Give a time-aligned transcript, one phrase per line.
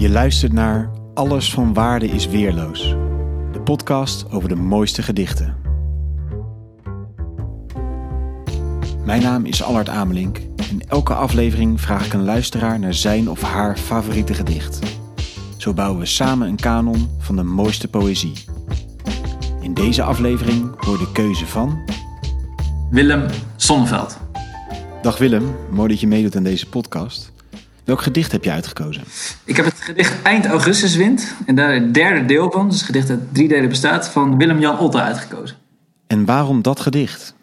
[0.00, 2.88] Je luistert naar Alles van Waarde is Weerloos,
[3.52, 5.56] de podcast over de mooiste gedichten.
[9.04, 10.38] Mijn naam is Allard Amelink
[10.70, 14.78] en elke aflevering vraag ik een luisteraar naar zijn of haar favoriete gedicht.
[15.56, 18.32] Zo bouwen we samen een kanon van de mooiste poëzie.
[19.60, 21.78] In deze aflevering hoor de keuze van.
[22.90, 23.26] Willem
[23.56, 24.18] Sonneveld.
[25.02, 27.32] Dag Willem, mooi dat je meedoet aan deze podcast.
[27.90, 29.02] Welk gedicht heb je uitgekozen?
[29.44, 33.10] Ik heb het gedicht Eind Augustuswind en daar het derde deel van, dus het gedicht
[33.10, 35.56] uit drie delen bestaat, van Willem-Jan Otte uitgekozen.
[36.06, 37.34] En waarom dat gedicht?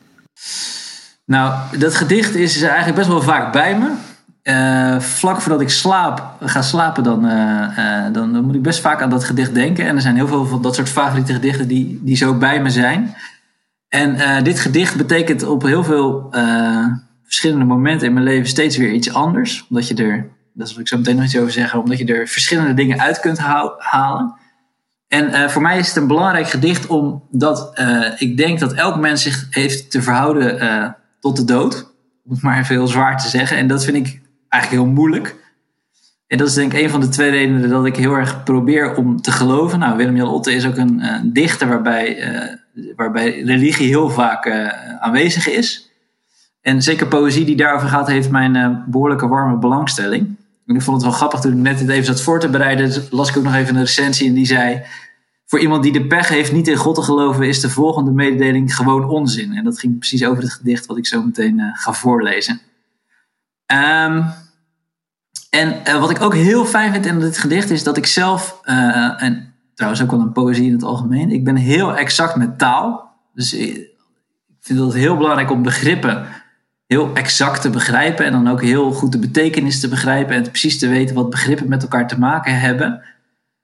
[1.26, 3.92] Nou, dat gedicht is eigenlijk best wel vaak bij me.
[4.44, 8.80] Uh, vlak voordat ik slaap, ga slapen, dan, uh, uh, dan, dan, moet ik best
[8.80, 9.86] vaak aan dat gedicht denken.
[9.86, 12.70] En er zijn heel veel van dat soort favoriete gedichten die, die zo bij me
[12.70, 13.16] zijn.
[13.90, 16.30] En dit gedicht betekent op heel veel
[17.24, 19.66] verschillende momenten in mijn leven steeds weer iets anders.
[19.70, 22.28] Omdat je er, dat zal ik zo meteen nog iets over zeggen, omdat je er
[22.28, 23.38] verschillende dingen uit kunt
[23.78, 24.36] halen.
[25.08, 27.82] En voor mij is het een belangrijk gedicht omdat
[28.18, 31.96] ik denk dat elk mens zich heeft te verhouden tot de dood.
[32.26, 33.58] Om het maar even heel zwaar te zeggen.
[33.58, 35.36] En dat vind ik eigenlijk heel moeilijk.
[36.28, 38.96] En dat is denk ik een van de twee redenen dat ik heel erg probeer
[38.96, 39.80] om te geloven.
[39.80, 42.32] Nou, Willem-Jan Otte is ook een, dichter waarbij,
[42.74, 44.68] uh, waarbij religie heel vaak uh,
[45.00, 45.92] aanwezig is.
[46.62, 50.36] En zeker poëzie die daarover gaat, heeft mijn uh, behoorlijke warme belangstelling.
[50.76, 53.08] Ik vond het wel grappig toen ik net het even zat voor te bereiden.
[53.10, 54.84] las ik ook nog even een recensie en die zei...
[55.46, 58.76] Voor iemand die de pech heeft niet in God te geloven, is de volgende mededeling
[58.76, 59.54] gewoon onzin.
[59.54, 62.62] En dat ging precies over het gedicht wat ik zo meteen ga voorlezen.
[63.72, 64.34] Um,
[65.50, 68.60] en uh, wat ik ook heel fijn vind in dit gedicht is dat ik zelf,
[68.64, 72.58] uh, en trouwens ook wel een poëzie in het algemeen, ik ben heel exact met
[72.58, 73.12] taal.
[73.34, 73.90] Dus ik
[74.60, 76.28] vind het heel belangrijk om begrippen
[76.88, 80.80] heel exact te begrijpen en dan ook heel goed de betekenis te begrijpen en precies
[80.80, 83.04] te weten wat begrippen met elkaar te maken hebben.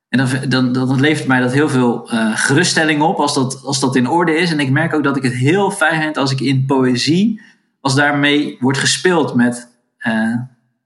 [0.09, 3.80] En dan, dan, dan levert mij dat heel veel uh, geruststelling op als dat, als
[3.80, 4.52] dat in orde is.
[4.52, 7.42] En ik merk ook dat ik het heel fijn vind als ik in poëzie,
[7.81, 9.71] als daarmee wordt gespeeld met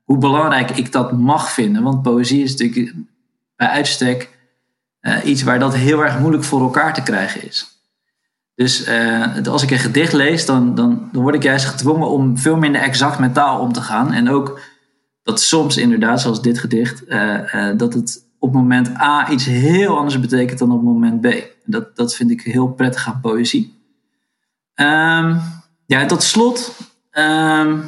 [0.04, 1.84] hoe belangrijk ik dat mag vinden.
[1.84, 2.96] Want poëzie is natuurlijk
[3.56, 4.38] bij uitstek
[5.02, 7.77] uh, iets waar dat heel erg moeilijk voor elkaar te krijgen is.
[8.58, 12.38] Dus uh, als ik een gedicht lees, dan, dan, dan word ik juist gedwongen om
[12.38, 14.14] veel minder exact met taal om te gaan.
[14.14, 14.60] En ook
[15.24, 20.20] dat soms inderdaad, zoals dit gedicht, uh, dat het op moment A iets heel anders
[20.20, 21.28] betekent dan op moment B.
[21.66, 23.76] Dat, dat vind ik heel prettig aan poëzie.
[24.76, 25.42] Um,
[25.86, 26.78] ja, tot slot.
[27.12, 27.80] Um,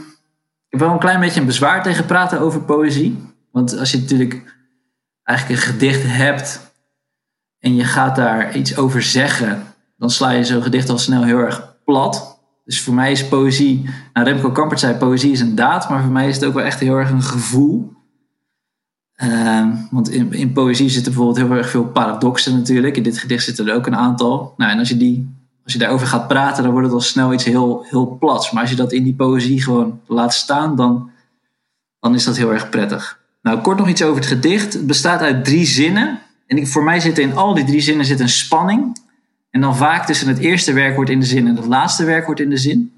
[0.65, 3.17] ik heb wel een klein beetje een bezwaar tegen praten over poëzie.
[3.51, 4.55] Want als je natuurlijk
[5.23, 6.73] eigenlijk een gedicht hebt
[7.59, 9.63] en je gaat daar iets over zeggen,
[9.99, 12.39] dan sla je zo'n gedicht al snel heel erg plat.
[12.65, 16.11] Dus voor mij is poëzie, nou Remco Kampert zei poëzie is een daad, maar voor
[16.11, 17.97] mij is het ook wel echt heel erg een gevoel.
[19.23, 22.97] Uh, want in, in poëzie zitten bijvoorbeeld heel erg veel paradoxen natuurlijk.
[22.97, 24.53] In dit gedicht zitten er ook een aantal.
[24.57, 25.39] Nou, en als je die
[25.69, 28.51] als je daarover gaat praten, dan wordt het al snel iets heel, heel plats.
[28.51, 31.09] Maar als je dat in die poëzie gewoon laat staan, dan,
[31.99, 33.19] dan is dat heel erg prettig.
[33.41, 34.73] Nou, kort nog iets over het gedicht.
[34.73, 36.19] Het bestaat uit drie zinnen.
[36.47, 39.01] En ik, voor mij zit in al die drie zinnen zit een spanning.
[39.49, 42.49] En dan vaak tussen het eerste werkwoord in de zin en het laatste werkwoord in
[42.49, 42.93] de zin.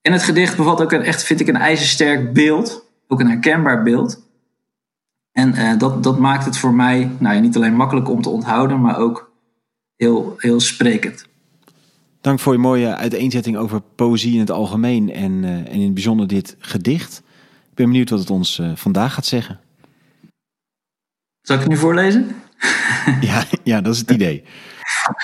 [0.00, 2.84] En het gedicht bevat ook een, echt, vind ik, een ijzersterk beeld.
[3.08, 4.24] Ook een herkenbaar beeld.
[5.32, 8.80] En uh, dat, dat maakt het voor mij nou, niet alleen makkelijk om te onthouden,
[8.80, 9.32] maar ook
[9.96, 11.26] heel, heel sprekend.
[12.20, 15.94] Dank voor je mooie uiteenzetting over poëzie in het algemeen en, uh, en in het
[15.94, 17.22] bijzonder dit gedicht.
[17.70, 19.60] Ik ben benieuwd wat het ons uh, vandaag gaat zeggen.
[21.40, 22.34] Zal ik het nu voorlezen?
[23.20, 24.44] ja, ja, dat is het idee.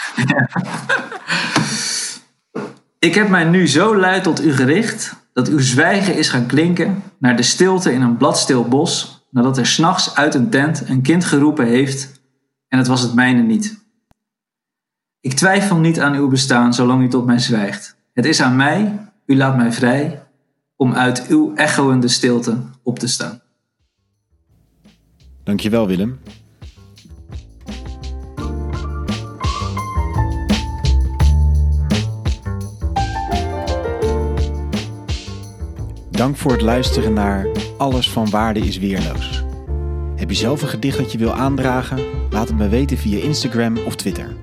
[2.98, 7.02] Ik heb mij nu zo luid tot u gericht dat uw zwijgen is gaan klinken
[7.18, 11.24] naar de stilte in een bladstil bos, nadat er s'nachts uit een tent een kind
[11.24, 12.20] geroepen heeft
[12.68, 13.84] en het was het mijne niet.
[15.20, 17.96] Ik twijfel niet aan uw bestaan zolang u tot mij zwijgt.
[18.12, 20.22] Het is aan mij, u laat mij vrij,
[20.76, 23.40] om uit uw echoende stilte op te staan.
[25.44, 26.20] Dankjewel Willem.
[36.12, 39.44] Dank voor het luisteren naar Alles van Waarde is Weerloos.
[40.16, 42.00] Heb je zelf een gedicht dat je wil aandragen?
[42.30, 44.36] Laat het me weten via Instagram of Twitter.